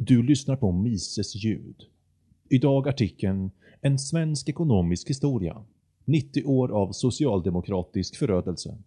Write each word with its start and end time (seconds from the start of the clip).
Du 0.00 0.22
lyssnar 0.22 0.56
på 0.56 0.72
Mises 0.72 1.44
ljud. 1.44 1.84
Idag 2.48 2.88
artikeln 2.88 3.50
En 3.80 3.98
svensk 3.98 4.48
ekonomisk 4.48 5.10
historia. 5.10 5.64
90 6.04 6.44
år 6.44 6.68
av 6.68 6.92
socialdemokratisk 6.92 8.16
förödelse. 8.16 8.78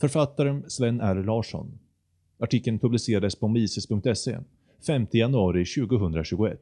Författaren 0.00 0.70
Sven 0.70 1.00
R. 1.00 1.14
Larsson. 1.14 1.78
Artikeln 2.38 2.78
publicerades 2.78 3.36
på 3.36 3.48
mises.se 3.48 4.38
5 4.86 5.06
januari 5.12 5.64
2021. 5.64 6.60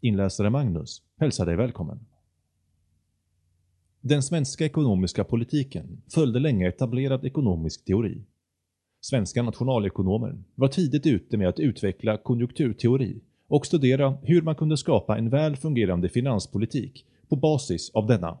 Inläsare 0.00 0.50
Magnus 0.50 1.02
hälsar 1.16 1.46
dig 1.46 1.56
välkommen. 1.56 1.98
Den 4.00 4.22
svenska 4.22 4.64
ekonomiska 4.64 5.24
politiken 5.24 6.02
följde 6.14 6.38
länge 6.38 6.68
etablerad 6.68 7.24
ekonomisk 7.24 7.84
teori. 7.84 8.22
Svenska 9.02 9.42
nationalekonomer 9.42 10.38
var 10.54 10.68
tidigt 10.68 11.06
ute 11.06 11.36
med 11.36 11.48
att 11.48 11.60
utveckla 11.60 12.16
konjunkturteori 12.16 13.20
och 13.48 13.66
studera 13.66 14.18
hur 14.22 14.42
man 14.42 14.54
kunde 14.54 14.76
skapa 14.76 15.18
en 15.18 15.30
väl 15.30 15.56
fungerande 15.56 16.08
finanspolitik 16.08 17.06
på 17.28 17.36
basis 17.36 17.90
av 17.90 18.06
denna. 18.06 18.38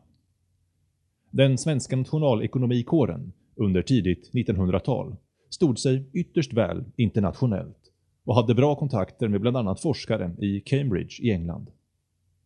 Den 1.30 1.58
svenska 1.58 1.96
nationalekonomikåren 1.96 3.32
under 3.56 3.82
tidigt 3.82 4.30
1900-tal 4.32 5.16
stod 5.50 5.78
sig 5.78 6.04
ytterst 6.12 6.52
väl 6.52 6.84
internationellt 6.96 7.92
och 8.24 8.34
hade 8.34 8.54
bra 8.54 8.74
kontakter 8.74 9.28
med 9.28 9.40
bland 9.40 9.56
annat 9.56 9.80
forskare 9.80 10.36
i 10.38 10.60
Cambridge 10.60 11.22
i 11.22 11.30
England. 11.30 11.70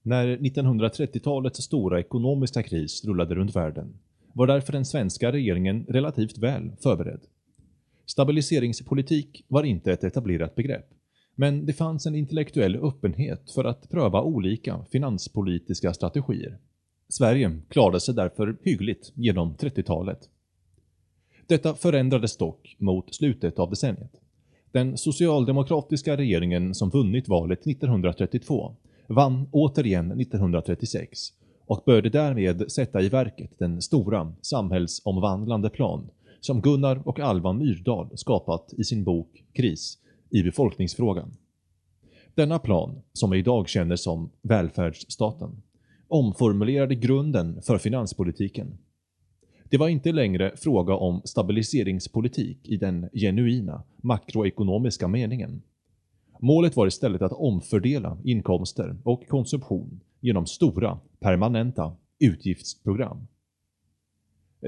När 0.02 0.36
1930-talets 0.36 1.62
stora 1.62 2.00
ekonomiska 2.00 2.62
kris 2.62 3.04
rullade 3.04 3.34
runt 3.34 3.56
världen 3.56 3.98
var 4.32 4.46
därför 4.46 4.72
den 4.72 4.84
svenska 4.84 5.32
regeringen 5.32 5.86
relativt 5.88 6.38
väl 6.38 6.70
förberedd. 6.82 7.20
Stabiliseringspolitik 8.06 9.44
var 9.48 9.62
inte 9.62 9.92
ett 9.92 10.04
etablerat 10.04 10.54
begrepp, 10.54 10.90
men 11.34 11.66
det 11.66 11.72
fanns 11.72 12.06
en 12.06 12.14
intellektuell 12.14 12.76
öppenhet 12.76 13.50
för 13.50 13.64
att 13.64 13.90
pröva 13.90 14.22
olika 14.22 14.84
finanspolitiska 14.92 15.94
strategier. 15.94 16.58
Sverige 17.08 17.60
klarade 17.68 18.00
sig 18.00 18.14
därför 18.14 18.56
hyggligt 18.62 19.12
genom 19.14 19.54
30-talet. 19.54 20.28
Detta 21.46 21.74
förändrades 21.74 22.36
dock 22.36 22.76
mot 22.78 23.14
slutet 23.14 23.58
av 23.58 23.70
decenniet. 23.70 24.20
Den 24.72 24.98
socialdemokratiska 24.98 26.16
regeringen 26.16 26.74
som 26.74 26.90
vunnit 26.90 27.28
valet 27.28 27.66
1932 27.66 28.76
vann 29.06 29.48
återigen 29.52 30.20
1936 30.20 31.32
och 31.66 31.82
började 31.86 32.10
därmed 32.10 32.72
sätta 32.72 33.02
i 33.02 33.08
verket 33.08 33.58
den 33.58 33.82
stora 33.82 34.32
samhällsomvandlande 34.40 35.70
plan 35.70 36.10
som 36.44 36.60
Gunnar 36.60 37.08
och 37.08 37.20
Alva 37.20 37.52
Myrdal 37.52 38.08
skapat 38.14 38.74
i 38.76 38.84
sin 38.84 39.04
bok 39.04 39.44
Kris 39.52 39.98
i 40.30 40.42
befolkningsfrågan. 40.42 41.36
Denna 42.34 42.58
plan, 42.58 43.02
som 43.12 43.30
vi 43.30 43.38
idag 43.38 43.68
känner 43.68 43.96
som 43.96 44.30
välfärdsstaten, 44.42 45.62
omformulerade 46.08 46.94
grunden 46.94 47.62
för 47.62 47.78
finanspolitiken. 47.78 48.78
Det 49.64 49.76
var 49.76 49.88
inte 49.88 50.12
längre 50.12 50.52
fråga 50.56 50.94
om 50.94 51.22
stabiliseringspolitik 51.24 52.68
i 52.68 52.76
den 52.76 53.08
genuina 53.12 53.82
makroekonomiska 53.96 55.08
meningen. 55.08 55.62
Målet 56.40 56.76
var 56.76 56.86
istället 56.86 57.22
att 57.22 57.32
omfördela 57.32 58.18
inkomster 58.24 58.96
och 59.04 59.28
konsumtion 59.28 60.00
genom 60.20 60.46
stora, 60.46 60.98
permanenta 61.20 61.96
utgiftsprogram. 62.18 63.26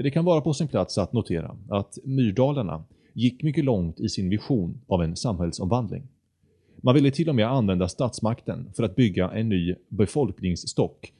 Det 0.03 0.11
kan 0.11 0.25
vara 0.25 0.41
på 0.41 0.53
sin 0.53 0.67
plats 0.67 0.97
att 0.97 1.13
notera 1.13 1.57
att 1.69 1.97
Myrdalarna 2.03 2.83
gick 3.13 3.43
mycket 3.43 3.65
långt 3.65 3.99
i 3.99 4.09
sin 4.09 4.29
vision 4.29 4.81
av 4.87 5.03
en 5.03 5.15
samhällsomvandling. 5.15 6.03
Man 6.77 6.95
ville 6.95 7.11
till 7.11 7.29
och 7.29 7.35
med 7.35 7.47
använda 7.47 7.87
statsmakten 7.87 8.71
för 8.75 8.83
att 8.83 8.95
bygga 8.95 9.31
en 9.31 9.49
ny 9.49 9.75
befolkningsstock, 9.89 11.13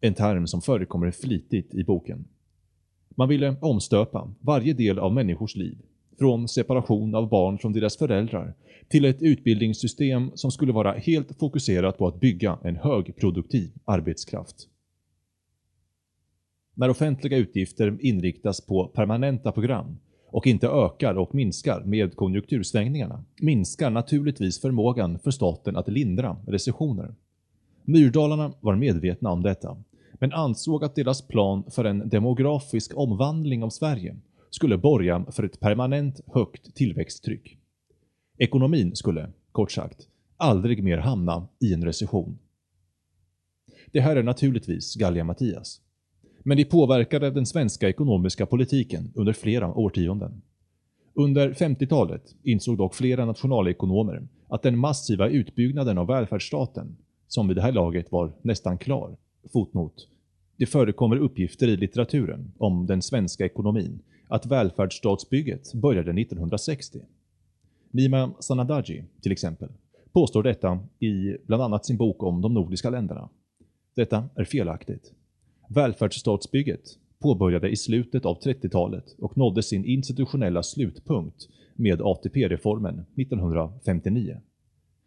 en 0.00 0.14
term 0.14 0.46
som 0.46 0.62
förekommer 0.62 1.10
flitigt 1.10 1.74
i 1.74 1.84
boken. 1.84 2.24
Man 3.08 3.28
ville 3.28 3.56
omstöpa 3.60 4.30
varje 4.40 4.72
del 4.72 4.98
av 4.98 5.14
människors 5.14 5.56
liv, 5.56 5.78
från 6.18 6.48
separation 6.48 7.14
av 7.14 7.28
barn 7.28 7.58
från 7.58 7.72
deras 7.72 7.96
föräldrar 7.96 8.54
till 8.88 9.04
ett 9.04 9.22
utbildningssystem 9.22 10.30
som 10.34 10.50
skulle 10.50 10.72
vara 10.72 10.92
helt 10.92 11.38
fokuserat 11.38 11.98
på 11.98 12.06
att 12.06 12.20
bygga 12.20 12.58
en 12.62 12.76
högproduktiv 12.76 13.70
arbetskraft. 13.84 14.68
När 16.78 16.90
offentliga 16.90 17.38
utgifter 17.38 17.98
inriktas 18.00 18.60
på 18.60 18.86
permanenta 18.86 19.52
program 19.52 19.98
och 20.26 20.46
inte 20.46 20.68
ökar 20.68 21.14
och 21.14 21.34
minskar 21.34 21.84
med 21.84 22.16
konjunktursvängningarna, 22.16 23.24
minskar 23.40 23.90
naturligtvis 23.90 24.60
förmågan 24.60 25.18
för 25.18 25.30
staten 25.30 25.76
att 25.76 25.88
lindra 25.88 26.36
recessioner. 26.46 27.14
Myrdalarna 27.84 28.52
var 28.60 28.76
medvetna 28.76 29.30
om 29.30 29.42
detta, 29.42 29.76
men 30.12 30.32
ansåg 30.32 30.84
att 30.84 30.94
deras 30.94 31.22
plan 31.22 31.64
för 31.70 31.84
en 31.84 32.08
demografisk 32.08 32.92
omvandling 32.96 33.62
av 33.62 33.70
Sverige 33.70 34.16
skulle 34.50 34.78
borga 34.78 35.24
för 35.32 35.42
ett 35.42 35.60
permanent 35.60 36.20
högt 36.26 36.74
tillväxttryck. 36.74 37.58
Ekonomin 38.38 38.96
skulle, 38.96 39.30
kort 39.52 39.72
sagt, 39.72 40.08
aldrig 40.36 40.84
mer 40.84 40.98
hamna 40.98 41.48
i 41.60 41.74
en 41.74 41.84
recession. 41.84 42.38
Det 43.92 44.00
här 44.00 44.16
är 44.16 44.22
naturligtvis 44.22 44.94
Gallia 44.94 45.24
Mattias 45.24 45.80
men 46.48 46.56
de 46.56 46.64
påverkade 46.64 47.30
den 47.30 47.46
svenska 47.46 47.88
ekonomiska 47.88 48.46
politiken 48.46 49.12
under 49.14 49.32
flera 49.32 49.74
årtionden. 49.74 50.42
Under 51.14 51.52
50-talet 51.52 52.34
insåg 52.42 52.78
dock 52.78 52.94
flera 52.94 53.24
nationalekonomer 53.24 54.28
att 54.48 54.62
den 54.62 54.78
massiva 54.78 55.28
utbyggnaden 55.28 55.98
av 55.98 56.06
välfärdsstaten, 56.06 56.96
som 57.26 57.48
vid 57.48 57.56
det 57.56 57.62
här 57.62 57.72
laget 57.72 58.12
var 58.12 58.32
nästan 58.42 58.78
klar, 58.78 59.16
fotnot, 59.52 60.08
det 60.56 60.66
förekommer 60.66 61.16
uppgifter 61.16 61.68
i 61.68 61.76
litteraturen 61.76 62.52
om 62.58 62.86
den 62.86 63.02
svenska 63.02 63.44
ekonomin 63.44 64.00
att 64.28 64.46
välfärdsstatsbygget 64.46 65.74
började 65.74 66.20
1960. 66.20 66.98
Nima 67.90 68.30
Sanadaji, 68.40 69.04
till 69.20 69.32
exempel, 69.32 69.68
påstår 70.12 70.42
detta 70.42 70.78
i 70.98 71.36
bland 71.46 71.62
annat 71.62 71.86
sin 71.86 71.96
bok 71.96 72.22
om 72.22 72.40
de 72.42 72.54
nordiska 72.54 72.90
länderna. 72.90 73.28
Detta 73.94 74.28
är 74.34 74.44
felaktigt. 74.44 75.12
Välfärdsstatsbygget 75.70 76.98
påbörjade 77.18 77.68
i 77.68 77.76
slutet 77.76 78.24
av 78.24 78.40
30-talet 78.40 79.04
och 79.18 79.36
nådde 79.36 79.62
sin 79.62 79.84
institutionella 79.84 80.62
slutpunkt 80.62 81.48
med 81.74 82.00
ATP-reformen 82.02 83.04
1959. 83.16 84.40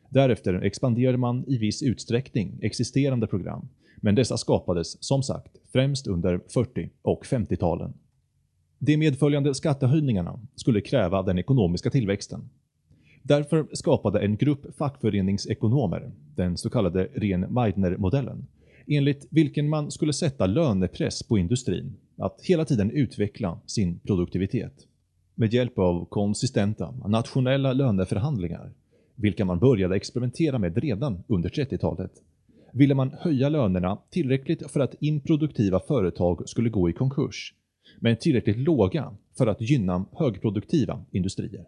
Därefter 0.09 0.53
expanderade 0.53 1.17
man 1.17 1.45
i 1.47 1.57
viss 1.57 1.83
utsträckning 1.83 2.59
existerande 2.61 3.27
program, 3.27 3.67
men 3.97 4.15
dessa 4.15 4.37
skapades 4.37 5.03
som 5.03 5.23
sagt 5.23 5.57
främst 5.73 6.07
under 6.07 6.41
40 6.53 6.89
och 7.01 7.25
50-talen. 7.25 7.93
De 8.79 8.97
medföljande 8.97 9.53
skattehöjningarna 9.53 10.39
skulle 10.55 10.81
kräva 10.81 11.23
den 11.23 11.39
ekonomiska 11.39 11.89
tillväxten. 11.89 12.49
Därför 13.23 13.67
skapade 13.73 14.19
en 14.19 14.37
grupp 14.37 14.77
fackföreningsekonomer, 14.77 16.11
den 16.35 16.57
så 16.57 16.69
kallade 16.69 17.07
Rehn-Meidner-modellen, 17.13 18.47
enligt 18.87 19.27
vilken 19.29 19.69
man 19.69 19.91
skulle 19.91 20.13
sätta 20.13 20.45
lönepress 20.45 21.23
på 21.23 21.37
industrin 21.37 21.93
att 22.17 22.41
hela 22.41 22.65
tiden 22.65 22.91
utveckla 22.91 23.59
sin 23.65 23.99
produktivitet. 23.99 24.73
Med 25.35 25.53
hjälp 25.53 25.79
av 25.79 26.05
konsistenta 26.05 26.91
nationella 26.91 27.73
löneförhandlingar, 27.73 28.73
vilka 29.15 29.45
man 29.45 29.59
började 29.59 29.95
experimentera 29.95 30.59
med 30.59 30.77
redan 30.77 31.23
under 31.27 31.49
30-talet, 31.49 32.11
ville 32.73 32.95
man 32.95 33.11
höja 33.19 33.49
lönerna 33.49 33.97
tillräckligt 34.09 34.71
för 34.71 34.79
att 34.79 34.95
improduktiva 34.99 35.79
företag 35.79 36.49
skulle 36.49 36.69
gå 36.69 36.89
i 36.89 36.93
konkurs, 36.93 37.53
men 37.99 38.17
tillräckligt 38.17 38.57
låga 38.57 39.13
för 39.37 39.47
att 39.47 39.61
gynna 39.61 40.05
högproduktiva 40.11 41.05
industrier. 41.11 41.65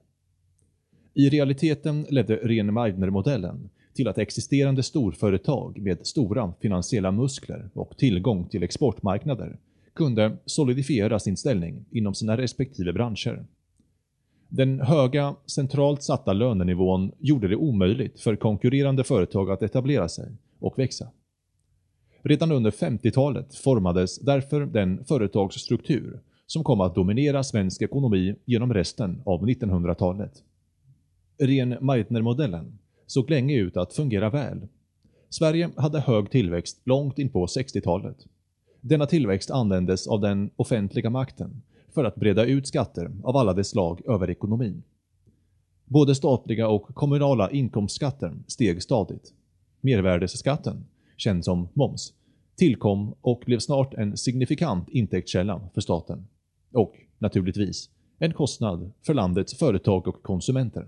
I 1.14 1.30
realiteten 1.30 2.06
ledde 2.10 2.36
Rehn-Meidner-modellen 2.36 3.70
till 3.94 4.08
att 4.08 4.18
existerande 4.18 4.84
storföretag 4.84 5.82
med 5.82 6.08
stora 6.08 6.54
finansiella 6.62 7.12
muskler 7.12 7.70
och 7.74 7.98
tillgång 7.98 8.50
till 8.50 8.64
exportmarknader 8.64 9.58
kunde 9.94 10.38
solidifiera 10.46 11.20
sin 11.20 11.38
ställning 11.38 11.86
inom 11.92 12.14
sina 12.14 12.38
respektive 12.38 12.94
branscher. 12.94 13.46
Den 14.50 14.80
höga, 14.80 15.36
centralt 15.46 16.04
satta 16.04 16.34
lönenivån 16.34 17.12
gjorde 17.20 17.48
det 17.48 17.56
omöjligt 17.56 18.20
för 18.20 18.36
konkurrerande 18.36 19.04
företag 19.04 19.52
att 19.52 19.64
etablera 19.64 20.10
sig 20.10 20.32
och 20.60 20.80
växa. 20.80 21.08
Redan 22.22 22.52
under 22.52 22.72
50-talet 22.72 23.56
formades 23.56 24.20
därför 24.20 24.66
den 24.66 25.06
företagsstruktur 25.06 26.20
som 26.48 26.64
kom 26.64 26.82
att 26.82 26.96
dominera 26.96 27.44
svensk 27.44 27.82
ekonomi 27.82 28.36
genom 28.46 28.74
resten 28.74 29.22
av 29.26 29.48
1900-talet. 29.48 30.44
Rehn-Meitner-modellen 31.38 32.78
såg 33.08 33.30
länge 33.30 33.56
ut 33.56 33.78
att 33.78 33.94
fungera 33.94 34.30
väl. 34.30 34.68
Sverige 35.30 35.70
hade 35.78 36.00
hög 36.00 36.32
tillväxt 36.32 36.82
långt 36.84 37.20
in 37.20 37.30
på 37.30 37.46
60-talet. 37.46 38.18
Denna 38.82 39.06
tillväxt 39.06 39.52
användes 39.52 40.08
av 40.08 40.22
den 40.22 40.50
offentliga 40.56 41.10
makten 41.10 41.62
för 41.94 42.04
att 42.04 42.16
breda 42.16 42.46
ut 42.46 42.68
skatter 42.68 43.12
av 43.24 43.38
alla 43.38 43.54
dess 43.54 43.70
slag 43.70 44.02
över 44.08 44.30
ekonomin. 44.30 44.84
Både 45.86 46.16
statliga 46.16 46.68
och 46.68 46.96
kommunala 46.96 47.52
inkomstskatter 47.52 48.34
steg 48.48 48.84
stadigt. 48.84 49.34
Mervärdesskatten, 49.82 50.86
känd 51.18 51.46
som 51.46 51.68
moms, 51.74 52.14
tillkom 52.56 53.16
och 53.22 53.44
blev 53.46 53.60
snart 53.60 53.94
en 53.94 54.18
signifikant 54.18 54.90
intäktskälla 54.90 55.62
för 55.74 55.82
staten. 55.82 56.28
Och, 56.72 56.96
naturligtvis, 57.20 57.90
en 58.20 58.34
kostnad 58.34 58.92
för 59.06 59.14
landets 59.14 59.58
företag 59.58 60.08
och 60.08 60.24
konsumenter. 60.24 60.88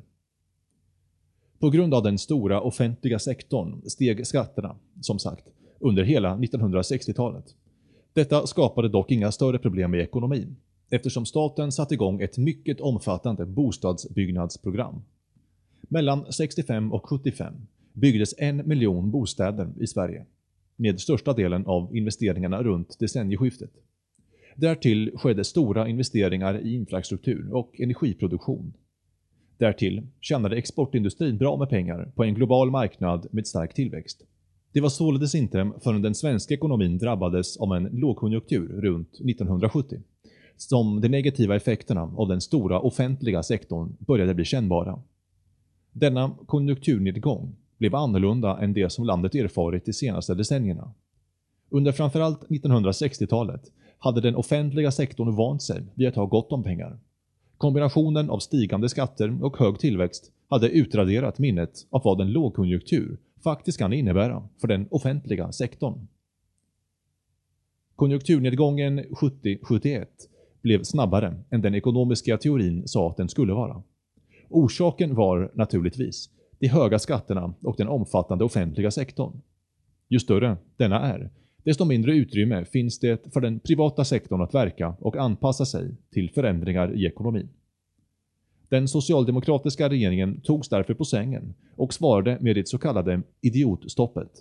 På 1.59 1.69
grund 1.69 1.93
av 1.93 2.03
den 2.03 2.17
stora 2.17 2.61
offentliga 2.61 3.19
sektorn 3.19 3.81
steg 3.89 4.27
skatterna, 4.27 4.75
som 5.01 5.19
sagt, 5.19 5.45
under 5.79 6.03
hela 6.03 6.35
1960-talet. 6.35 7.55
Detta 8.13 8.47
skapade 8.47 8.89
dock 8.89 9.11
inga 9.11 9.31
större 9.31 9.59
problem 9.59 9.95
i 9.95 9.99
ekonomin, 9.99 10.55
eftersom 10.89 11.25
staten 11.25 11.71
satte 11.71 11.93
igång 11.93 12.21
ett 12.21 12.37
mycket 12.37 12.81
omfattande 12.81 13.45
bostadsbyggnadsprogram. 13.45 15.01
Mellan 15.81 16.31
65 16.31 16.93
och 16.93 17.09
75 17.09 17.53
byggdes 17.93 18.35
en 18.37 18.67
miljon 18.67 19.11
bostäder 19.11 19.69
i 19.79 19.87
Sverige, 19.87 20.25
med 20.75 20.99
största 20.99 21.33
delen 21.33 21.65
av 21.65 21.95
investeringarna 21.95 22.63
runt 22.63 22.99
decennieskiftet. 22.99 23.71
Därtill 24.55 25.11
skedde 25.17 25.43
stora 25.43 25.87
investeringar 25.87 26.65
i 26.65 26.73
infrastruktur 26.73 27.53
och 27.53 27.79
energiproduktion. 27.79 28.73
Därtill 29.57 30.07
tjänade 30.21 30.57
exportindustrin 30.57 31.37
bra 31.37 31.57
med 31.57 31.69
pengar 31.69 32.11
på 32.15 32.23
en 32.23 32.33
global 32.33 32.71
marknad 32.71 33.27
med 33.31 33.47
stark 33.47 33.73
tillväxt. 33.73 34.21
Det 34.71 34.81
var 34.81 34.89
således 34.89 35.35
inte 35.35 35.71
förrän 35.83 36.01
den 36.01 36.15
svenska 36.15 36.53
ekonomin 36.53 36.97
drabbades 36.97 37.57
av 37.57 37.75
en 37.75 37.83
lågkonjunktur 37.83 38.81
runt 38.81 39.13
1970 39.13 39.99
som 40.57 41.01
de 41.01 41.09
negativa 41.09 41.55
effekterna 41.55 42.01
av 42.01 42.27
den 42.27 42.41
stora 42.41 42.79
offentliga 42.79 43.43
sektorn 43.43 43.95
började 43.99 44.33
bli 44.33 44.45
kännbara. 44.45 44.99
Denna 45.91 46.37
konjunkturnedgång 46.45 47.55
blev 47.77 47.95
annorlunda 47.95 48.57
än 48.61 48.73
det 48.73 48.91
som 48.91 49.05
landet 49.05 49.35
erfarit 49.35 49.85
de 49.85 49.93
senaste 49.93 50.35
decennierna. 50.35 50.93
Under 51.69 51.91
framförallt 51.91 52.47
1960-talet 52.47 53.71
hade 53.99 54.21
den 54.21 54.35
offentliga 54.35 54.91
sektorn 54.91 55.35
vant 55.35 55.63
sig 55.63 55.83
vid 55.95 56.07
att 56.07 56.15
ha 56.15 56.25
gott 56.25 56.51
om 56.51 56.63
pengar. 56.63 56.99
Kombinationen 57.57 58.29
av 58.29 58.39
stigande 58.39 58.89
skatter 58.89 59.43
och 59.43 59.57
hög 59.57 59.79
tillväxt 59.79 60.31
hade 60.49 60.69
utraderat 60.69 61.39
minnet 61.39 61.87
av 61.89 62.01
vad 62.03 62.21
en 62.21 62.31
lågkonjunktur 62.31 63.17
faktiskt 63.43 63.77
kan 63.77 63.93
innebära 63.93 64.49
för 64.61 64.67
den 64.67 64.87
offentliga 64.91 65.51
sektorn. 65.51 66.07
Konjunkturnedgången 67.95 68.99
70-71 68.99 70.05
blev 70.61 70.83
snabbare 70.83 71.43
än 71.49 71.61
den 71.61 71.75
ekonomiska 71.75 72.37
teorin 72.37 72.87
sa 72.87 73.09
att 73.09 73.17
den 73.17 73.29
skulle 73.29 73.53
vara. 73.53 73.83
Orsaken 74.49 75.15
var 75.15 75.51
naturligtvis 75.53 76.29
de 76.59 76.67
höga 76.67 76.99
skatterna 76.99 77.53
och 77.61 77.75
den 77.77 77.87
omfattande 77.87 78.43
offentliga 78.43 78.91
sektorn. 78.91 79.41
Ju 80.09 80.19
större 80.19 80.57
denna 80.77 80.99
är, 80.99 81.31
desto 81.65 81.85
mindre 81.85 82.15
utrymme 82.15 82.65
finns 82.65 82.99
det 82.99 83.33
för 83.33 83.41
den 83.41 83.59
privata 83.59 84.05
sektorn 84.05 84.41
att 84.41 84.53
verka 84.53 84.95
och 84.99 85.15
anpassa 85.15 85.65
sig 85.65 85.95
till 86.11 86.29
förändringar 86.29 86.95
i 86.95 87.05
ekonomin. 87.05 87.49
Den 88.69 88.87
socialdemokratiska 88.87 89.89
regeringen 89.89 90.41
togs 90.41 90.69
därför 90.69 90.93
på 90.93 91.05
sängen 91.05 91.53
och 91.75 91.93
svarade 91.93 92.37
med 92.41 92.55
det 92.55 92.67
så 92.67 92.77
kallade 92.77 93.21
idiotstoppet. 93.41 94.31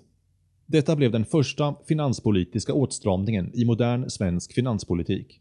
Detta 0.66 0.96
blev 0.96 1.12
den 1.12 1.24
första 1.24 1.74
finanspolitiska 1.88 2.74
åtstramningen 2.74 3.50
i 3.54 3.64
modern 3.64 4.10
svensk 4.10 4.52
finanspolitik. 4.52 5.40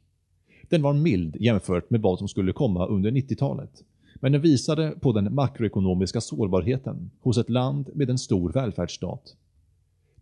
Den 0.70 0.82
var 0.82 0.94
mild 0.94 1.36
jämfört 1.40 1.90
med 1.90 2.02
vad 2.02 2.20
som 2.20 2.28
skulle 2.28 2.54
komma 2.54 2.88
under 2.88 3.12
90-talet, 3.12 3.84
men 4.16 4.32
den 4.32 4.42
visade 4.42 4.92
på 5.02 5.12
den 5.12 5.36
makroekonomiska 5.36 6.22
sårbarheten 6.22 7.12
hos 7.20 7.38
ett 7.38 7.50
land 7.50 7.90
med 7.94 8.10
en 8.10 8.18
stor 8.18 8.52
välfärdsstat. 8.52 9.36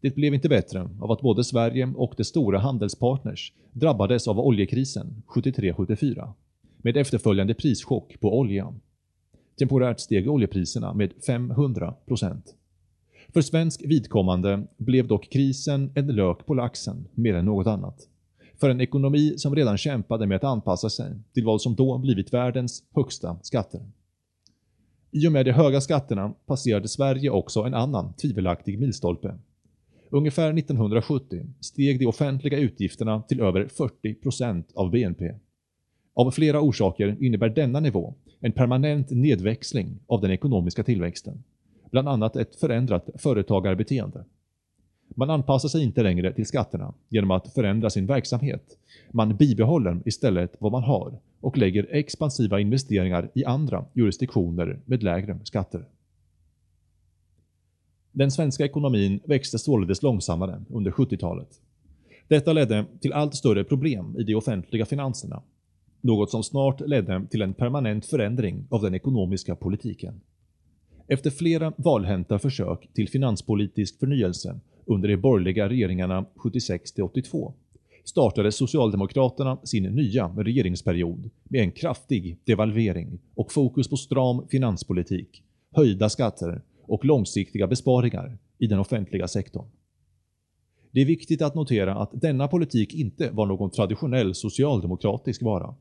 Det 0.01 0.15
blev 0.15 0.33
inte 0.33 0.49
bättre 0.49 0.89
av 1.01 1.11
att 1.11 1.21
både 1.21 1.43
Sverige 1.43 1.93
och 1.95 2.13
de 2.17 2.23
stora 2.23 2.59
handelspartners 2.59 3.53
drabbades 3.71 4.27
av 4.27 4.39
oljekrisen 4.39 5.23
73-74 5.27 6.33
med 6.77 6.97
efterföljande 6.97 7.53
prischock 7.53 8.19
på 8.19 8.39
olja. 8.39 8.73
Temporärt 9.59 9.99
steg 9.99 10.29
oljepriserna 10.29 10.93
med 10.93 11.13
500%. 11.27 12.41
För 13.33 13.41
svensk 13.41 13.81
vidkommande 13.85 14.67
blev 14.77 15.07
dock 15.07 15.29
krisen 15.29 15.91
en 15.95 16.07
lök 16.07 16.45
på 16.45 16.53
laxen 16.53 17.07
mer 17.13 17.33
än 17.33 17.45
något 17.45 17.67
annat. 17.67 18.07
För 18.59 18.69
en 18.69 18.81
ekonomi 18.81 19.33
som 19.37 19.55
redan 19.55 19.77
kämpade 19.77 20.27
med 20.27 20.35
att 20.35 20.43
anpassa 20.43 20.89
sig 20.89 21.15
till 21.33 21.45
vad 21.45 21.61
som 21.61 21.75
då 21.75 21.97
blivit 21.97 22.33
världens 22.33 22.83
högsta 22.95 23.37
skatter. 23.41 23.81
I 25.11 25.27
och 25.27 25.31
med 25.31 25.45
de 25.45 25.51
höga 25.51 25.81
skatterna 25.81 26.33
passerade 26.45 26.87
Sverige 26.87 27.29
också 27.29 27.61
en 27.61 27.73
annan 27.73 28.13
tvivelaktig 28.13 28.79
milstolpe. 28.79 29.37
Ungefär 30.13 30.57
1970 30.57 31.45
steg 31.59 31.99
de 31.99 32.05
offentliga 32.05 32.57
utgifterna 32.57 33.21
till 33.21 33.41
över 33.41 33.65
40% 33.65 34.63
av 34.75 34.91
BNP. 34.91 35.31
Av 36.13 36.31
flera 36.31 36.61
orsaker 36.61 37.17
innebär 37.19 37.49
denna 37.49 37.79
nivå 37.79 38.13
en 38.39 38.51
permanent 38.51 39.09
nedväxling 39.09 39.99
av 40.07 40.21
den 40.21 40.31
ekonomiska 40.31 40.83
tillväxten. 40.83 41.43
Bland 41.91 42.09
annat 42.09 42.35
ett 42.35 42.55
förändrat 42.55 43.09
företagarbeteende. 43.15 44.25
Man 45.15 45.29
anpassar 45.29 45.69
sig 45.69 45.83
inte 45.83 46.03
längre 46.03 46.33
till 46.33 46.45
skatterna 46.45 46.93
genom 47.09 47.31
att 47.31 47.53
förändra 47.53 47.89
sin 47.89 48.05
verksamhet. 48.05 48.77
Man 49.11 49.35
bibehåller 49.35 50.01
istället 50.05 50.55
vad 50.59 50.71
man 50.71 50.83
har 50.83 51.19
och 51.41 51.57
lägger 51.57 51.87
expansiva 51.91 52.59
investeringar 52.59 53.29
i 53.33 53.45
andra 53.45 53.85
jurisdiktioner 53.93 54.79
med 54.85 55.03
lägre 55.03 55.39
skatter. 55.43 55.85
Den 58.11 58.31
svenska 58.31 58.65
ekonomin 58.65 59.19
växte 59.25 59.59
således 59.59 60.01
långsammare 60.01 60.63
under 60.69 60.91
70-talet. 60.91 61.49
Detta 62.27 62.53
ledde 62.53 62.85
till 63.01 63.13
allt 63.13 63.35
större 63.35 63.63
problem 63.63 64.15
i 64.19 64.23
de 64.23 64.35
offentliga 64.35 64.85
finanserna 64.85 65.41
något 66.01 66.31
som 66.31 66.43
snart 66.43 66.81
ledde 66.81 67.27
till 67.29 67.41
en 67.41 67.53
permanent 67.53 68.05
förändring 68.05 68.65
av 68.69 68.81
den 68.81 68.95
ekonomiska 68.95 69.55
politiken. 69.55 70.21
Efter 71.07 71.29
flera 71.29 71.73
valhänta 71.77 72.39
försök 72.39 72.89
till 72.93 73.09
finanspolitisk 73.09 73.99
förnyelse 73.99 74.59
under 74.85 75.09
de 75.09 75.17
borgerliga 75.17 75.69
regeringarna 75.69 76.25
76-82 76.35 77.53
startade 78.03 78.51
Socialdemokraterna 78.51 79.57
sin 79.63 79.83
nya 79.83 80.27
regeringsperiod 80.27 81.29
med 81.43 81.61
en 81.61 81.71
kraftig 81.71 82.37
devalvering 82.43 83.19
och 83.35 83.51
fokus 83.51 83.89
på 83.89 83.97
stram 83.97 84.47
finanspolitik, 84.47 85.43
höjda 85.71 86.09
skatter 86.09 86.61
och 86.91 87.05
långsiktiga 87.05 87.67
besparingar 87.67 88.37
i 88.57 88.67
den 88.67 88.79
offentliga 88.79 89.27
sektorn. 89.27 89.65
Det 90.91 91.01
är 91.01 91.05
viktigt 91.05 91.41
att 91.41 91.55
notera 91.55 91.95
att 91.95 92.09
denna 92.13 92.47
politik 92.47 92.93
inte 92.93 93.29
var 93.31 93.45
någon 93.45 93.69
traditionell 93.69 94.35
socialdemokratisk 94.35 95.41
vara. 95.41 95.75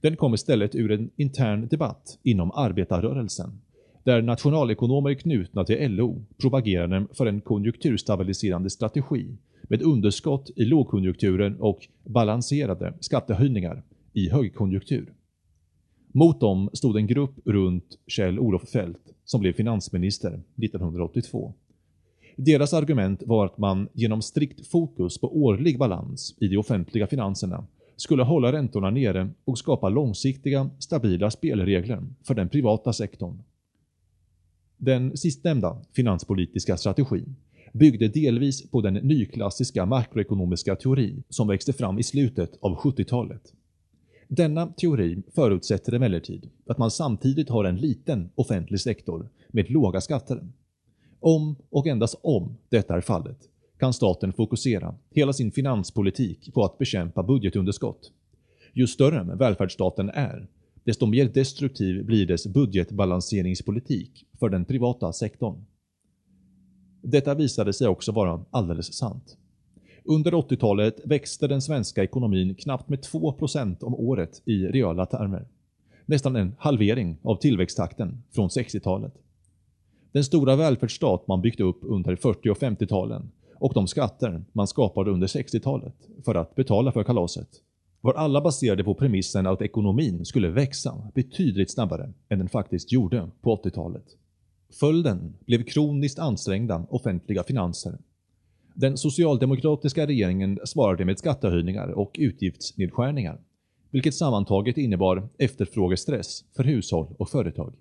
Den 0.00 0.16
kom 0.16 0.34
istället 0.34 0.74
ur 0.74 0.90
en 0.90 1.10
intern 1.16 1.68
debatt 1.68 2.18
inom 2.22 2.50
arbetarrörelsen, 2.50 3.60
där 4.04 4.22
nationalekonomer 4.22 5.14
knutna 5.14 5.64
till 5.64 5.94
LO 5.94 6.24
propagerade 6.40 7.06
för 7.12 7.26
en 7.26 7.40
konjunkturstabiliserande 7.40 8.70
strategi 8.70 9.36
med 9.62 9.82
underskott 9.82 10.50
i 10.56 10.64
lågkonjunkturen 10.64 11.56
och 11.60 11.88
balanserade 12.04 12.94
skattehöjningar 13.00 13.82
i 14.12 14.28
högkonjunktur. 14.28 15.12
Mot 16.12 16.40
dem 16.40 16.70
stod 16.72 16.96
en 16.96 17.06
grupp 17.06 17.34
runt 17.44 17.98
Kjell-Olof 18.06 18.68
Feldt 18.68 19.12
som 19.24 19.40
blev 19.40 19.52
finansminister 19.52 20.28
1982. 20.28 21.54
Deras 22.36 22.74
argument 22.74 23.22
var 23.26 23.46
att 23.46 23.58
man 23.58 23.88
genom 23.92 24.22
strikt 24.22 24.66
fokus 24.66 25.18
på 25.18 25.42
årlig 25.44 25.78
balans 25.78 26.36
i 26.40 26.48
de 26.48 26.56
offentliga 26.56 27.06
finanserna 27.06 27.66
skulle 27.96 28.22
hålla 28.22 28.52
räntorna 28.52 28.90
nere 28.90 29.30
och 29.44 29.58
skapa 29.58 29.88
långsiktiga, 29.88 30.70
stabila 30.78 31.30
spelregler 31.30 32.06
för 32.22 32.34
den 32.34 32.48
privata 32.48 32.92
sektorn. 32.92 33.42
Den 34.76 35.16
sistnämnda 35.16 35.82
finanspolitiska 35.92 36.76
strategin 36.76 37.36
byggde 37.72 38.08
delvis 38.08 38.70
på 38.70 38.80
den 38.80 38.94
nyklassiska 38.94 39.86
makroekonomiska 39.86 40.76
teori 40.76 41.22
som 41.28 41.48
växte 41.48 41.72
fram 41.72 41.98
i 41.98 42.02
slutet 42.02 42.58
av 42.60 42.76
70-talet. 42.76 43.52
Denna 44.32 44.66
teori 44.66 45.22
förutsätter 45.34 45.92
emellertid 45.92 46.50
att 46.66 46.78
man 46.78 46.90
samtidigt 46.90 47.48
har 47.48 47.64
en 47.64 47.76
liten 47.76 48.30
offentlig 48.34 48.80
sektor 48.80 49.28
med 49.48 49.70
låga 49.70 50.00
skatter. 50.00 50.48
Om 51.20 51.56
och 51.70 51.86
endast 51.86 52.14
om 52.22 52.56
detta 52.68 52.96
är 52.96 53.00
fallet 53.00 53.38
kan 53.78 53.92
staten 53.92 54.32
fokusera 54.32 54.94
hela 55.10 55.32
sin 55.32 55.52
finanspolitik 55.52 56.54
på 56.54 56.64
att 56.64 56.78
bekämpa 56.78 57.22
budgetunderskott. 57.22 58.12
Ju 58.72 58.86
större 58.86 59.36
välfärdsstaten 59.36 60.10
är, 60.10 60.48
desto 60.84 61.06
mer 61.06 61.28
destruktiv 61.28 62.04
blir 62.04 62.26
dess 62.26 62.46
budgetbalanseringspolitik 62.46 64.26
för 64.38 64.48
den 64.48 64.64
privata 64.64 65.12
sektorn. 65.12 65.64
Detta 67.02 67.34
visade 67.34 67.72
sig 67.72 67.88
också 67.88 68.12
vara 68.12 68.44
alldeles 68.50 68.94
sant. 68.94 69.36
Under 70.10 70.32
80-talet 70.32 71.00
växte 71.04 71.46
den 71.46 71.62
svenska 71.62 72.02
ekonomin 72.02 72.54
knappt 72.54 72.88
med 72.88 72.98
2% 72.98 73.84
om 73.84 73.94
året 73.94 74.42
i 74.44 74.66
reala 74.66 75.06
termer. 75.06 75.48
nästan 76.06 76.36
en 76.36 76.54
halvering 76.58 77.16
av 77.22 77.36
tillväxttakten 77.36 78.22
från 78.34 78.48
60-talet. 78.48 79.14
Den 80.12 80.24
stora 80.24 80.56
välfärdsstat 80.56 81.28
man 81.28 81.40
byggt 81.40 81.60
upp 81.60 81.78
under 81.82 82.16
40 82.16 82.50
och 82.50 82.58
50-talen 82.58 83.30
och 83.54 83.74
de 83.74 83.86
skatter 83.86 84.44
man 84.52 84.66
skapade 84.66 85.10
under 85.10 85.26
60-talet 85.26 85.94
för 86.24 86.34
att 86.34 86.54
betala 86.54 86.92
för 86.92 87.04
kalaset 87.04 87.48
var 88.00 88.14
alla 88.14 88.40
baserade 88.40 88.84
på 88.84 88.94
premissen 88.94 89.46
att 89.46 89.62
ekonomin 89.62 90.24
skulle 90.24 90.48
växa 90.48 91.10
betydligt 91.14 91.70
snabbare 91.70 92.12
än 92.28 92.38
den 92.38 92.48
faktiskt 92.48 92.92
gjorde 92.92 93.28
på 93.40 93.56
80-talet. 93.56 94.06
Följden 94.80 95.34
blev 95.46 95.62
kroniskt 95.62 96.18
ansträngda 96.18 96.86
offentliga 96.90 97.42
finanser. 97.42 97.98
Den 98.80 98.96
socialdemokratiska 98.96 100.06
regeringen 100.06 100.58
svarade 100.64 101.04
med 101.04 101.18
skattehöjningar 101.18 101.88
och 101.88 102.16
utgiftsnedskärningar, 102.18 103.40
vilket 103.90 104.14
sammantaget 104.14 104.78
innebar 104.78 105.28
efterfrågestress 105.38 106.44
för 106.56 106.64
hushåll 106.64 107.14
och 107.18 107.30
företag. 107.30 107.74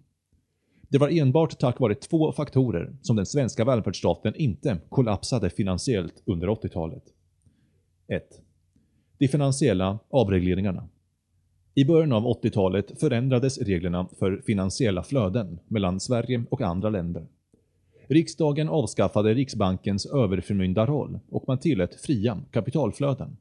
Det 0.89 0.97
var 0.97 1.09
enbart 1.09 1.59
tack 1.59 1.79
vare 1.79 1.95
två 1.95 2.31
faktorer 2.31 2.95
som 3.01 3.15
den 3.15 3.25
svenska 3.25 3.65
välfärdsstaten 3.65 4.35
inte 4.35 4.77
kollapsade 4.89 5.49
finansiellt 5.49 6.23
under 6.25 6.47
80-talet. 6.47 7.03
1. 8.07 8.23
De 9.17 9.27
finansiella 9.27 9.99
avregleringarna. 10.09 10.89
I 11.75 11.85
början 11.85 12.11
av 12.11 12.23
80-talet 12.23 12.99
förändrades 12.99 13.57
reglerna 13.57 14.07
för 14.19 14.41
finansiella 14.45 15.03
flöden 15.03 15.59
mellan 15.67 15.99
Sverige 15.99 16.43
och 16.49 16.61
andra 16.61 16.89
länder. 16.89 17.27
Riksdagen 18.09 18.69
avskaffade 18.69 19.33
Riksbankens 19.33 20.05
överförmyndarroll 20.05 21.19
och 21.29 21.43
man 21.47 21.59
tillät 21.59 21.95
fria 21.95 22.41
kapitalflöden. 22.51 23.37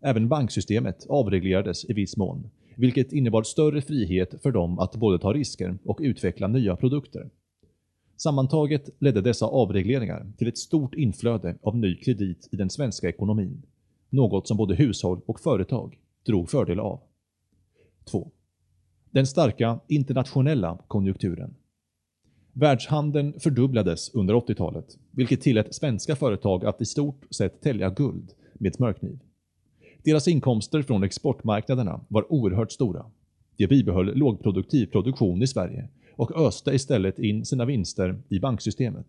Även 0.00 0.28
banksystemet 0.28 1.06
avreglerades 1.08 1.84
i 1.84 1.92
viss 1.92 2.16
mån, 2.16 2.50
vilket 2.76 3.12
innebar 3.12 3.42
större 3.42 3.82
frihet 3.82 4.42
för 4.42 4.52
dem 4.52 4.78
att 4.78 4.96
både 4.96 5.18
ta 5.18 5.32
risker 5.32 5.78
och 5.84 5.98
utveckla 6.02 6.46
nya 6.46 6.76
produkter. 6.76 7.30
Sammantaget 8.16 8.90
ledde 8.98 9.20
dessa 9.20 9.46
avregleringar 9.46 10.32
till 10.38 10.48
ett 10.48 10.58
stort 10.58 10.94
inflöde 10.94 11.58
av 11.62 11.76
ny 11.76 11.96
kredit 11.96 12.48
i 12.52 12.56
den 12.56 12.70
svenska 12.70 13.08
ekonomin, 13.08 13.62
något 14.10 14.48
som 14.48 14.56
både 14.56 14.74
hushåll 14.74 15.20
och 15.26 15.40
företag 15.40 15.98
drog 16.26 16.50
fördel 16.50 16.80
av. 16.80 17.00
2. 18.04 18.30
Den 19.10 19.26
starka 19.26 19.80
internationella 19.88 20.78
konjunkturen. 20.88 21.54
Världshandeln 22.56 23.40
fördubblades 23.40 24.14
under 24.14 24.34
80-talet, 24.34 24.98
vilket 25.10 25.40
tillät 25.40 25.74
svenska 25.74 26.16
företag 26.16 26.64
att 26.64 26.80
i 26.80 26.84
stort 26.84 27.24
sett 27.30 27.60
tälja 27.60 27.90
guld 27.90 28.32
med 28.54 28.74
smörkniv. 28.74 29.18
Deras 30.04 30.28
inkomster 30.28 30.82
från 30.82 31.04
exportmarknaderna 31.04 32.00
var 32.08 32.32
oerhört 32.32 32.72
stora. 32.72 33.06
De 33.56 33.66
bibehöll 33.66 34.14
lågproduktiv 34.14 34.86
produktion 34.86 35.42
i 35.42 35.46
Sverige 35.46 35.88
och 36.16 36.46
öste 36.46 36.70
istället 36.70 37.18
in 37.18 37.44
sina 37.44 37.64
vinster 37.64 38.22
i 38.28 38.40
banksystemet. 38.40 39.06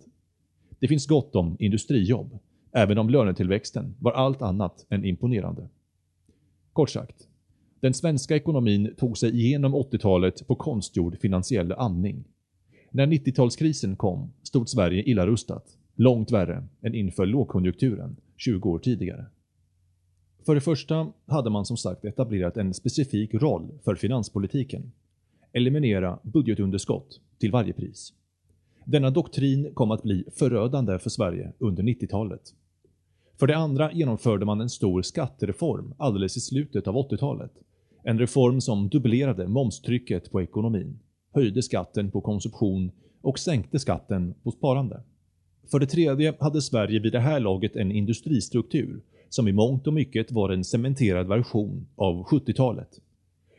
Det 0.79 0.87
finns 0.87 1.07
gott 1.07 1.35
om 1.35 1.55
industrijobb, 1.59 2.39
även 2.71 2.97
om 2.97 3.09
lönetillväxten 3.09 3.95
var 3.99 4.11
allt 4.11 4.41
annat 4.41 4.85
än 4.89 5.05
imponerande. 5.05 5.69
Kort 6.73 6.89
sagt, 6.89 7.27
den 7.79 7.93
svenska 7.93 8.35
ekonomin 8.35 8.95
tog 8.97 9.17
sig 9.17 9.35
igenom 9.35 9.75
80-talet 9.75 10.47
på 10.47 10.55
konstgjord 10.55 11.17
finansiell 11.19 11.71
andning. 11.71 12.23
När 12.95 13.07
90-talskrisen 13.07 13.95
kom 13.95 14.33
stod 14.43 14.69
Sverige 14.69 15.03
illa 15.03 15.27
rustat, 15.27 15.77
långt 15.95 16.31
värre 16.31 16.63
än 16.81 16.95
inför 16.95 17.25
lågkonjunkturen 17.25 18.15
20 18.37 18.69
år 18.69 18.79
tidigare. 18.79 19.25
För 20.45 20.55
det 20.55 20.61
första 20.61 21.11
hade 21.25 21.49
man 21.49 21.65
som 21.65 21.77
sagt 21.77 22.05
etablerat 22.05 22.57
en 22.57 22.73
specifik 22.73 23.33
roll 23.33 23.79
för 23.83 23.95
finanspolitiken. 23.95 24.91
Eliminera 25.53 26.19
budgetunderskott 26.23 27.19
till 27.39 27.51
varje 27.51 27.73
pris. 27.73 28.13
Denna 28.85 29.09
doktrin 29.09 29.71
kom 29.73 29.91
att 29.91 30.03
bli 30.03 30.23
förödande 30.31 30.99
för 30.99 31.09
Sverige 31.09 31.53
under 31.59 31.83
90-talet. 31.83 32.53
För 33.39 33.47
det 33.47 33.57
andra 33.57 33.91
genomförde 33.91 34.45
man 34.45 34.61
en 34.61 34.69
stor 34.69 35.01
skattereform 35.01 35.93
alldeles 35.97 36.37
i 36.37 36.41
slutet 36.41 36.87
av 36.87 36.95
80-talet. 36.95 37.51
En 38.03 38.19
reform 38.19 38.61
som 38.61 38.89
dubblerade 38.89 39.47
momstrycket 39.47 40.31
på 40.31 40.41
ekonomin, 40.41 40.99
höjde 41.35 41.63
skatten 41.63 42.11
på 42.11 42.21
konsumtion 42.21 42.91
och 43.21 43.39
sänkte 43.39 43.79
skatten 43.79 44.33
på 44.43 44.51
sparande. 44.51 45.03
För 45.71 45.79
det 45.79 45.87
tredje 45.87 46.33
hade 46.39 46.61
Sverige 46.61 46.99
vid 46.99 47.11
det 47.11 47.19
här 47.19 47.39
laget 47.39 47.75
en 47.75 47.91
industristruktur 47.91 49.01
som 49.29 49.47
i 49.47 49.51
mångt 49.51 49.87
och 49.87 49.93
mycket 49.93 50.31
var 50.31 50.49
en 50.49 50.63
cementerad 50.63 51.27
version 51.27 51.87
av 51.95 52.23
70-talet. 52.23 52.89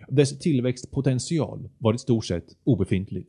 Dess 0.08 0.38
tillväxtpotential 0.38 1.68
var 1.78 1.94
i 1.94 1.98
stort 1.98 2.24
sett 2.24 2.56
obefintlig, 2.64 3.26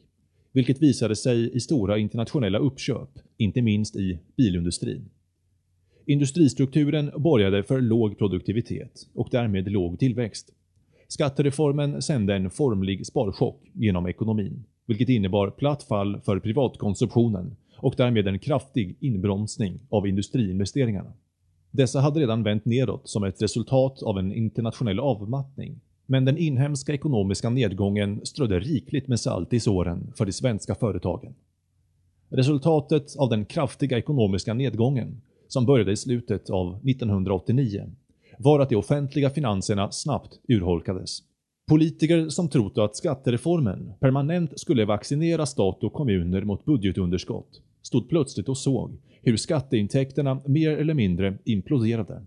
vilket 0.51 0.81
visade 0.81 1.15
sig 1.15 1.55
i 1.55 1.59
stora 1.59 1.97
internationella 1.97 2.57
uppköp, 2.57 3.09
inte 3.37 3.61
minst 3.61 3.95
i 3.95 4.19
bilindustrin. 4.35 5.09
Industristrukturen 6.05 7.11
borgade 7.17 7.63
för 7.63 7.81
låg 7.81 8.17
produktivitet 8.17 9.07
och 9.13 9.27
därmed 9.31 9.71
låg 9.71 9.99
tillväxt. 9.99 10.53
Skattereformen 11.07 12.01
sände 12.01 12.35
en 12.35 12.49
formlig 12.49 13.07
sparchock 13.07 13.61
genom 13.73 14.07
ekonomin, 14.07 14.63
vilket 14.85 15.09
innebar 15.09 15.49
platt 15.49 15.83
fall 15.83 16.21
för 16.21 16.39
privatkonsumtionen 16.39 17.55
och 17.77 17.93
därmed 17.97 18.27
en 18.27 18.39
kraftig 18.39 18.97
inbromsning 18.99 19.79
av 19.89 20.07
industriinvesteringarna. 20.07 21.13
Dessa 21.71 21.99
hade 21.99 22.19
redan 22.19 22.43
vänt 22.43 22.65
nedåt 22.65 23.09
som 23.09 23.23
ett 23.23 23.41
resultat 23.41 24.03
av 24.03 24.19
en 24.19 24.33
internationell 24.33 24.99
avmattning, 24.99 25.79
men 26.05 26.25
den 26.25 26.37
inhemska 26.37 26.93
ekonomiska 26.93 27.49
nedgången 27.49 28.25
strödde 28.25 28.59
rikligt 28.59 29.07
med 29.07 29.19
salt 29.19 29.53
i 29.53 29.59
såren 29.59 30.13
för 30.17 30.25
de 30.25 30.31
svenska 30.31 30.75
företagen. 30.75 31.35
Resultatet 32.29 33.15
av 33.17 33.29
den 33.29 33.45
kraftiga 33.45 33.97
ekonomiska 33.97 34.53
nedgången, 34.53 35.21
som 35.47 35.65
började 35.65 35.91
i 35.91 35.97
slutet 35.97 36.49
av 36.49 36.75
1989, 36.89 37.89
var 38.37 38.59
att 38.59 38.69
de 38.69 38.75
offentliga 38.75 39.29
finanserna 39.29 39.91
snabbt 39.91 40.39
urholkades. 40.47 41.19
Politiker 41.67 42.29
som 42.29 42.49
trott 42.49 42.77
att 42.77 42.95
skattereformen 42.95 43.93
permanent 43.99 44.59
skulle 44.59 44.85
vaccinera 44.85 45.45
stat 45.45 45.83
och 45.83 45.93
kommuner 45.93 46.41
mot 46.41 46.65
budgetunderskott 46.65 47.61
stod 47.81 48.09
plötsligt 48.09 48.49
och 48.49 48.57
såg 48.57 48.97
hur 49.21 49.37
skatteintäkterna 49.37 50.41
mer 50.45 50.77
eller 50.77 50.93
mindre 50.93 51.37
imploderade. 51.45 52.25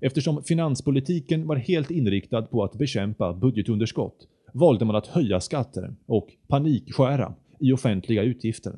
Eftersom 0.00 0.42
finanspolitiken 0.42 1.46
var 1.46 1.56
helt 1.56 1.90
inriktad 1.90 2.42
på 2.42 2.64
att 2.64 2.74
bekämpa 2.74 3.32
budgetunderskott 3.32 4.28
valde 4.52 4.84
man 4.84 4.96
att 4.96 5.06
höja 5.06 5.40
skatter 5.40 5.94
och 6.06 6.28
panikskära 6.48 7.34
i 7.60 7.72
offentliga 7.72 8.22
utgifter. 8.22 8.74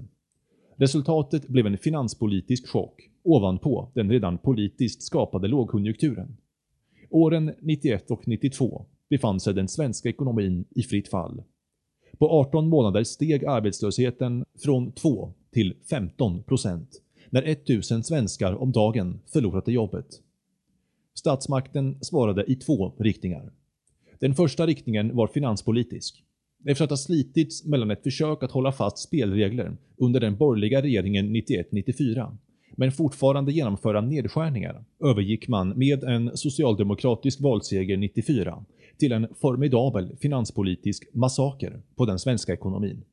Resultatet 0.76 1.48
blev 1.48 1.66
en 1.66 1.78
finanspolitisk 1.78 2.68
chock 2.68 3.10
ovanpå 3.22 3.90
den 3.94 4.10
redan 4.10 4.38
politiskt 4.38 5.02
skapade 5.02 5.48
lågkonjunkturen. 5.48 6.36
Åren 7.10 7.52
91 7.60 8.10
och 8.10 8.28
92 8.28 8.86
befann 9.10 9.40
sig 9.40 9.54
den 9.54 9.68
svenska 9.68 10.08
ekonomin 10.08 10.64
i 10.70 10.82
fritt 10.82 11.08
fall. 11.08 11.42
På 12.18 12.30
18 12.30 12.68
månader 12.68 13.04
steg 13.04 13.44
arbetslösheten 13.44 14.44
från 14.58 14.92
2 14.92 15.32
till 15.52 15.74
15 15.90 16.42
procent 16.42 17.02
när 17.30 17.42
1000 17.42 18.04
svenskar 18.04 18.54
om 18.54 18.72
dagen 18.72 19.20
förlorade 19.32 19.72
jobbet. 19.72 20.06
Statsmakten 21.14 21.98
svarade 22.00 22.44
i 22.52 22.56
två 22.56 22.92
riktningar. 22.98 23.52
Den 24.18 24.34
första 24.34 24.66
riktningen 24.66 25.16
var 25.16 25.26
finanspolitisk. 25.26 26.22
Efter 26.66 26.84
att 26.84 26.90
ha 26.90 26.96
slitits 26.96 27.64
mellan 27.64 27.90
ett 27.90 28.02
försök 28.02 28.42
att 28.42 28.50
hålla 28.50 28.72
fast 28.72 28.98
spelregler 28.98 29.76
under 29.96 30.20
den 30.20 30.36
borgerliga 30.36 30.82
regeringen 30.82 31.36
91-94 31.36 32.36
men 32.76 32.92
fortfarande 32.92 33.52
genomföra 33.52 34.00
nedskärningar 34.00 34.84
övergick 35.04 35.48
man 35.48 35.68
med 35.78 36.04
en 36.04 36.36
socialdemokratisk 36.36 37.40
valseger 37.40 37.96
94 37.96 38.64
till 38.98 39.12
en 39.12 39.28
formidabel 39.40 40.16
finanspolitisk 40.20 41.08
massaker 41.12 41.80
på 41.96 42.06
den 42.06 42.18
svenska 42.18 42.52
ekonomin. 42.52 43.04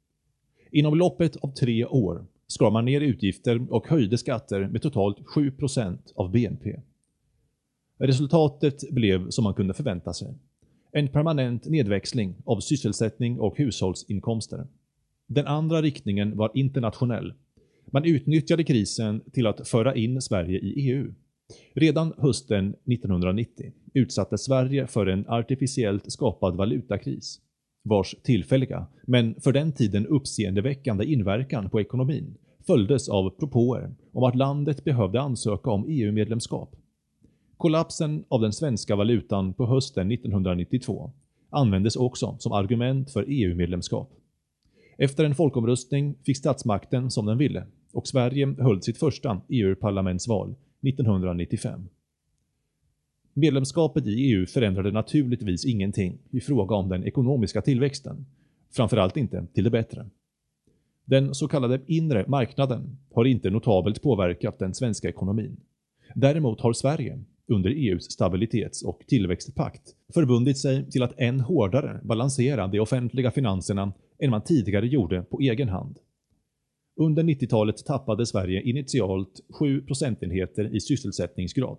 Inom 0.72 0.96
loppet 0.96 1.36
av 1.36 1.54
tre 1.54 1.86
år 1.86 2.26
skar 2.48 2.72
man 2.72 2.86
ner 2.86 3.02
utgifter 3.02 3.74
och 3.74 3.88
höjde 3.88 4.18
skatter 4.18 4.68
med 4.68 4.82
totalt 4.82 5.18
7% 5.20 5.98
av 6.16 6.32
BNP. 6.32 6.80
Resultatet 7.98 8.92
blev 8.92 9.30
som 9.30 9.44
man 9.44 9.54
kunde 9.54 9.74
förvänta 9.74 10.14
sig. 10.14 10.34
En 10.92 11.08
permanent 11.08 11.66
nedväxling 11.66 12.36
av 12.46 12.60
sysselsättning 12.60 13.40
och 13.40 13.58
hushållsinkomster. 13.58 14.68
Den 15.28 15.48
andra 15.48 15.82
riktningen 15.82 16.38
var 16.38 16.52
internationell. 16.54 17.34
Man 17.94 18.06
utnyttjade 18.06 18.64
krisen 18.64 19.22
till 19.32 19.48
att 19.48 19.68
föra 19.68 19.96
in 19.96 20.22
Sverige 20.22 20.60
i 20.60 20.90
EU. 20.90 21.14
Redan 21.74 22.14
hösten 22.18 22.70
1990 22.70 23.72
utsattes 23.94 24.46
Sverige 24.46 24.88
för 24.88 25.06
en 25.06 25.28
artificiellt 25.28 26.12
skapad 26.12 26.56
valutakris 26.56 27.40
vars 27.84 28.16
tillfälliga, 28.24 28.88
men 29.08 29.36
för 29.42 29.52
den 29.52 29.72
tiden 29.72 30.08
uppseendeväckande 30.08 31.06
inverkan 31.06 31.70
på 31.70 31.82
ekonomin 31.82 32.38
följdes 32.68 33.10
av 33.10 33.30
propåer 33.30 33.96
om 34.12 34.24
att 34.24 34.36
landet 34.36 34.84
behövde 34.84 35.22
ansöka 35.22 35.70
om 35.70 35.86
EU-medlemskap. 35.88 36.76
Kollapsen 37.58 38.24
av 38.28 38.42
den 38.42 38.54
svenska 38.54 38.96
valutan 38.96 39.54
på 39.54 39.66
hösten 39.66 40.12
1992 40.12 41.12
användes 41.50 41.96
också 41.96 42.36
som 42.40 42.52
argument 42.52 43.12
för 43.12 43.26
EU-medlemskap. 43.28 44.10
Efter 44.98 45.26
en 45.26 45.36
folkomröstning 45.36 46.16
fick 46.26 46.38
statsmakten 46.38 47.12
som 47.12 47.26
den 47.26 47.38
ville 47.38 47.66
och 47.94 48.08
Sverige 48.08 48.56
höll 48.60 48.82
sitt 48.82 48.98
första 48.98 49.42
EU-parlamentsval 49.50 50.56
1995. 50.88 51.90
Medlemskapet 53.34 54.08
i 54.08 54.10
EU 54.10 54.46
förändrade 54.46 54.92
naturligtvis 54.92 55.66
ingenting 55.66 56.18
i 56.32 56.40
fråga 56.40 56.76
om 56.76 56.90
den 56.90 57.04
ekonomiska 57.04 57.62
tillväxten, 57.62 58.26
framförallt 58.72 59.18
inte 59.18 59.46
till 59.54 59.64
det 59.64 59.70
bättre. 59.70 60.06
Den 61.06 61.36
så 61.36 61.48
kallade 61.48 61.82
inre 61.88 62.26
marknaden 62.28 62.98
har 63.14 63.26
inte 63.26 63.50
notabelt 63.50 64.02
påverkat 64.02 64.60
den 64.60 64.74
svenska 64.74 65.10
ekonomin. 65.10 65.58
Däremot 66.16 66.62
har 66.62 66.74
Sverige, 66.74 67.20
under 67.48 67.70
EUs 67.70 68.20
stabilitets- 68.20 68.84
och 68.86 69.04
tillväxtpakt, 69.08 69.82
förbundit 70.14 70.58
sig 70.58 70.92
till 70.92 71.04
att 71.04 71.20
än 71.20 71.40
hårdare 71.40 72.00
balansera 72.04 72.68
de 72.68 72.80
offentliga 72.80 73.32
finanserna 73.32 73.94
än 74.24 74.30
man 74.30 74.44
tidigare 74.44 74.88
gjorde 74.88 75.22
på 75.22 75.40
egen 75.40 75.70
hand. 75.70 76.00
Under 76.96 77.24
90-talet 77.24 77.86
tappade 77.86 78.26
Sverige 78.26 78.62
initialt 78.62 79.40
7 79.50 79.82
procentenheter 79.82 80.76
i 80.76 80.80
sysselsättningsgrad. 80.80 81.78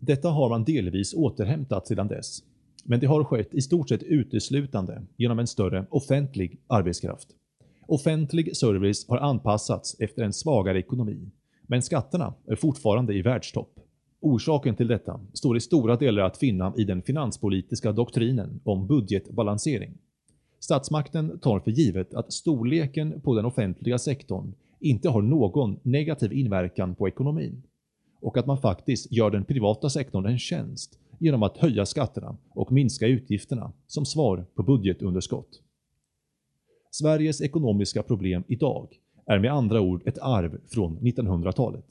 Detta 0.00 0.28
har 0.28 0.48
man 0.48 0.64
delvis 0.64 1.14
återhämtat 1.14 1.86
sedan 1.86 2.08
dess, 2.08 2.42
men 2.84 3.00
det 3.00 3.06
har 3.06 3.24
skett 3.24 3.54
i 3.54 3.60
stort 3.60 3.88
sett 3.88 4.02
uteslutande 4.02 5.02
genom 5.16 5.38
en 5.38 5.46
större 5.46 5.86
offentlig 5.90 6.60
arbetskraft. 6.66 7.28
Offentlig 7.86 8.56
service 8.56 9.08
har 9.08 9.18
anpassats 9.18 10.00
efter 10.00 10.22
en 10.22 10.32
svagare 10.32 10.78
ekonomi, 10.78 11.30
men 11.66 11.82
skatterna 11.82 12.34
är 12.46 12.56
fortfarande 12.56 13.14
i 13.14 13.22
världstopp. 13.22 13.80
Orsaken 14.20 14.76
till 14.76 14.88
detta 14.88 15.20
står 15.32 15.56
i 15.56 15.60
stora 15.60 15.96
delar 15.96 16.22
att 16.22 16.38
finna 16.38 16.74
i 16.76 16.84
den 16.84 17.02
finanspolitiska 17.02 17.92
doktrinen 17.92 18.60
om 18.64 18.86
budgetbalansering. 18.86 19.98
Statsmakten 20.60 21.38
tar 21.38 21.60
för 21.60 21.70
givet 21.70 22.14
att 22.14 22.32
storleken 22.32 23.20
på 23.20 23.34
den 23.34 23.44
offentliga 23.44 23.98
sektorn 23.98 24.54
inte 24.80 25.08
har 25.08 25.22
någon 25.22 25.80
negativ 25.82 26.32
inverkan 26.32 26.94
på 26.94 27.08
ekonomin 27.08 27.62
och 28.20 28.36
att 28.36 28.46
man 28.46 28.58
faktiskt 28.58 29.12
gör 29.12 29.30
den 29.30 29.44
privata 29.44 29.90
sektorn 29.90 30.26
en 30.26 30.38
tjänst 30.38 30.98
genom 31.18 31.42
att 31.42 31.56
höja 31.56 31.86
skatterna 31.86 32.36
och 32.50 32.72
minska 32.72 33.06
utgifterna 33.06 33.72
som 33.86 34.06
svar 34.06 34.46
på 34.54 34.62
budgetunderskott. 34.62 35.62
Sveriges 36.90 37.40
ekonomiska 37.42 38.02
problem 38.02 38.44
idag 38.48 38.88
är 39.26 39.38
med 39.38 39.52
andra 39.52 39.80
ord 39.80 40.02
ett 40.06 40.18
arv 40.18 40.60
från 40.66 40.98
1900-talet. 40.98 41.84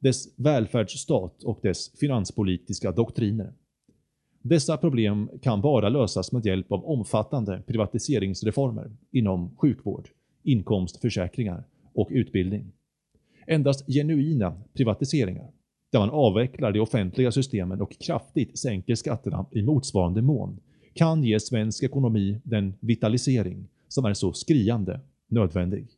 Dess 0.00 0.38
välfärdsstat 0.38 1.42
och 1.44 1.58
dess 1.62 1.98
finanspolitiska 1.98 2.92
doktriner. 2.92 3.52
Dessa 4.48 4.76
problem 4.76 5.30
kan 5.42 5.60
bara 5.60 5.88
lösas 5.88 6.32
med 6.32 6.46
hjälp 6.46 6.72
av 6.72 6.84
omfattande 6.84 7.62
privatiseringsreformer 7.66 8.90
inom 9.10 9.56
sjukvård, 9.56 10.08
inkomstförsäkringar 10.42 11.64
och 11.94 12.08
utbildning. 12.10 12.72
Endast 13.46 13.86
genuina 13.86 14.62
privatiseringar, 14.74 15.50
där 15.92 15.98
man 15.98 16.10
avvecklar 16.10 16.72
de 16.72 16.80
offentliga 16.80 17.32
systemen 17.32 17.80
och 17.80 17.98
kraftigt 18.00 18.58
sänker 18.58 18.94
skatterna 18.94 19.46
i 19.50 19.62
motsvarande 19.62 20.22
mån, 20.22 20.60
kan 20.94 21.24
ge 21.24 21.40
svensk 21.40 21.82
ekonomi 21.82 22.40
den 22.44 22.74
vitalisering 22.80 23.68
som 23.88 24.04
är 24.04 24.14
så 24.14 24.32
skriande 24.32 25.00
nödvändig. 25.28 25.88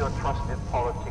your 0.00 0.08
trusted 0.18 0.58
politics. 0.72 1.09